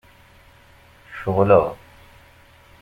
[1.19, 1.65] Ceɣleɣ.